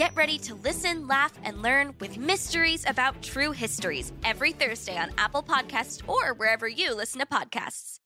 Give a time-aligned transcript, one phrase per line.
[0.00, 5.10] Get ready to listen, laugh, and learn with Mysteries About True Histories every Thursday on
[5.18, 7.98] Apple Podcasts or wherever you listen to podcasts.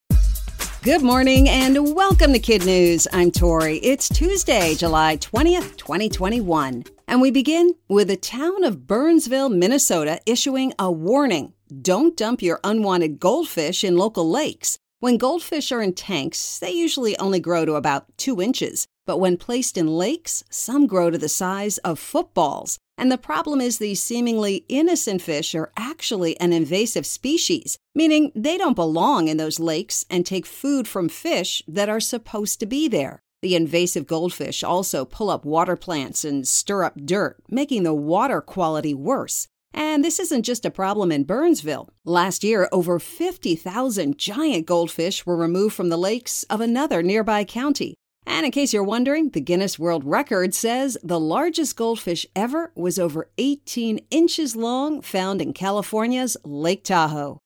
[0.83, 3.07] Good morning and welcome to Kid News.
[3.13, 3.77] I'm Tori.
[3.77, 6.83] It's Tuesday, July 20th, 2021.
[7.07, 12.59] And we begin with the town of Burnsville, Minnesota issuing a warning don't dump your
[12.65, 14.81] unwanted goldfish in local lakes.
[14.99, 18.89] When goldfish are in tanks, they usually only grow to about two inches.
[19.07, 22.79] But when placed in lakes, some grow to the size of footballs.
[22.97, 28.57] And the problem is these seemingly innocent fish are actually an invasive species, meaning they
[28.57, 32.89] don't belong in those lakes and take food from fish that are supposed to be
[32.89, 33.21] there.
[33.43, 38.41] The invasive goldfish also pull up water plants and stir up dirt, making the water
[38.41, 39.49] quality worse.
[39.75, 41.91] And this isn't just a problem in Burnsville.
[42.05, 47.95] Last year, over 50,000 giant goldfish were removed from the lakes of another nearby county.
[48.27, 52.99] And in case you're wondering, the Guinness World Record says the largest goldfish ever was
[52.99, 57.39] over 18 inches long, found in California's Lake Tahoe.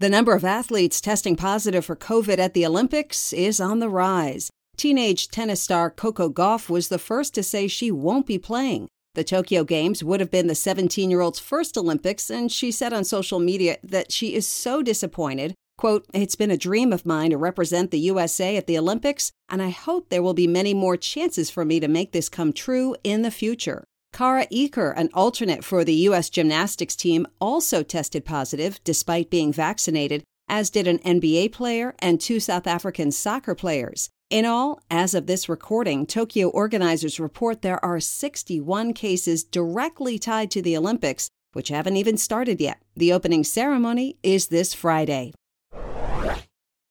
[0.00, 4.48] The number of athletes testing positive for COVID at the Olympics is on the rise.
[4.76, 8.86] Teenage tennis star Coco Gauff was the first to say she won't be playing.
[9.16, 12.92] The Tokyo Games would have been the 17 year old's first Olympics, and she said
[12.92, 17.30] on social media that she is so disappointed Quote, It's been a dream of mine
[17.30, 20.96] to represent the USA at the Olympics, and I hope there will be many more
[20.96, 23.84] chances for me to make this come true in the future.
[24.12, 26.30] Kara Eaker, an alternate for the U.S.
[26.30, 32.40] gymnastics team, also tested positive despite being vaccinated, as did an NBA player and two
[32.40, 34.10] South African soccer players.
[34.30, 40.50] In all, as of this recording, Tokyo organizers report there are 61 cases directly tied
[40.50, 42.82] to the Olympics, which haven't even started yet.
[42.96, 45.34] The opening ceremony is this Friday.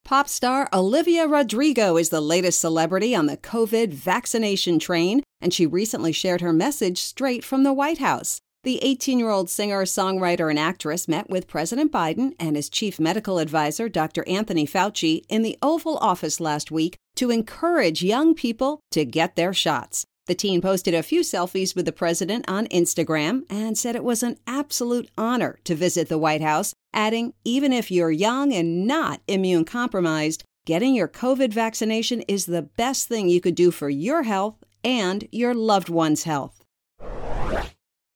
[0.08, 5.66] Pop star Olivia Rodrigo is the latest celebrity on the COVID vaccination train, and she
[5.66, 8.40] recently shared her message straight from the White House.
[8.64, 13.02] The 18 year old singer, songwriter, and actress met with President Biden and his chief
[13.02, 14.26] medical advisor, Dr.
[14.30, 19.54] Anthony Fauci, in the Oval Office last week to encourage young people to get their
[19.54, 20.06] shots.
[20.28, 24.24] The teen posted a few selfies with the president on Instagram and said it was
[24.24, 29.22] an absolute honor to visit the White House, adding, even if you're young and not
[29.30, 34.24] immune compromised, getting your COVID vaccination is the best thing you could do for your
[34.24, 36.62] health and your loved one's health.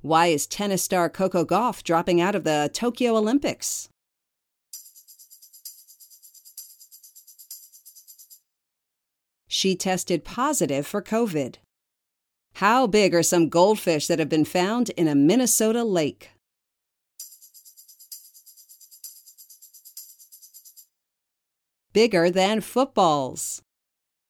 [0.00, 3.88] Why is tennis star Coco Gauff dropping out of the Tokyo Olympics?
[9.48, 11.56] She tested positive for COVID.
[12.54, 16.30] How big are some goldfish that have been found in a Minnesota lake?
[21.96, 23.62] Bigger than footballs.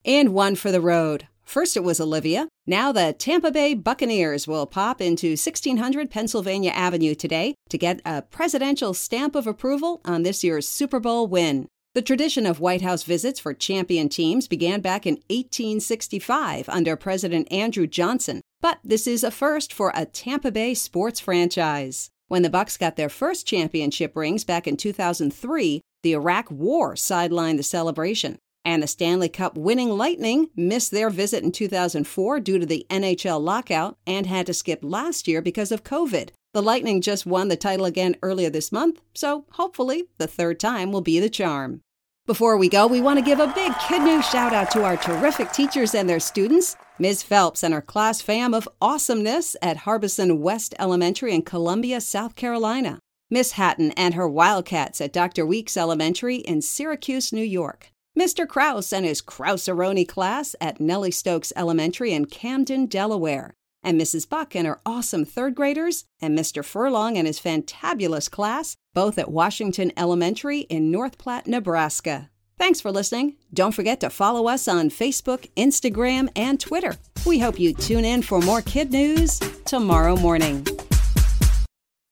[0.04, 1.26] And one for the road.
[1.42, 2.46] First it was Olivia.
[2.64, 8.22] Now the Tampa Bay Buccaneers will pop into 1600 Pennsylvania Avenue today to get a
[8.22, 11.66] presidential stamp of approval on this year's Super Bowl win.
[11.94, 17.50] The tradition of White House visits for champion teams began back in 1865 under President
[17.50, 22.10] Andrew Johnson, but this is a first for a Tampa Bay sports franchise.
[22.28, 27.56] When the Bucs got their first championship rings back in 2003, the Iraq War sidelined
[27.56, 32.64] the celebration, and the Stanley Cup winning Lightning missed their visit in 2004 due to
[32.64, 36.28] the NHL lockout and had to skip last year because of COVID.
[36.54, 40.92] The Lightning just won the title again earlier this month, so hopefully the third time
[40.92, 41.80] will be the charm.
[42.24, 44.96] Before we go, we want to give a big Kid News shout out to our
[44.96, 46.76] terrific teachers and their students.
[47.00, 47.24] Ms.
[47.24, 53.00] Phelps and her class fam of awesomeness at Harbison West Elementary in Columbia, South Carolina.
[53.30, 55.44] Miss Hatton and her Wildcats at Dr.
[55.44, 57.90] Weeks Elementary in Syracuse, New York.
[58.18, 58.48] Mr.
[58.48, 63.54] Kraus and his Krauseroni class at Nellie Stokes Elementary in Camden, Delaware.
[63.82, 64.28] And Mrs.
[64.28, 66.64] Buck and her awesome third graders, and Mr.
[66.64, 72.30] Furlong and his fantabulous class both at Washington Elementary in North Platte, Nebraska.
[72.58, 73.36] Thanks for listening.
[73.52, 76.96] Don't forget to follow us on Facebook, Instagram, and Twitter.
[77.26, 80.66] We hope you tune in for more kid news tomorrow morning.